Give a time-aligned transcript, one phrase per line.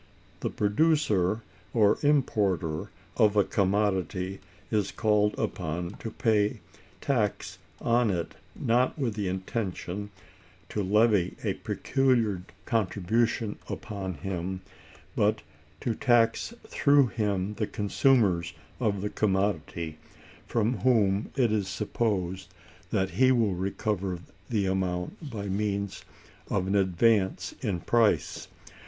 [0.39, 1.43] The producer
[1.75, 4.39] or importer of a commodity
[4.71, 6.59] is called upon to pay
[7.01, 10.09] tax on it, not with the intention
[10.69, 14.61] to levy a peculiar contribution upon him,
[15.15, 15.43] but
[15.81, 19.99] to tax through him the consumers of the commodity,
[20.47, 22.51] from whom it is supposed
[22.89, 24.17] that he will recover
[24.49, 26.03] the amount by means
[26.47, 28.47] of an advance in price.